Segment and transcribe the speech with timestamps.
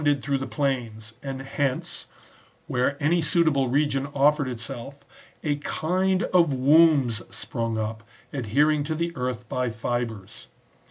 [0.01, 2.07] 223 ed through the plains, and hence,
[2.65, 4.95] where any suitable region offered itself,
[5.43, 7.99] a kind of wombs sprung up,^
[8.35, 10.47] adhering to the earth by fibres.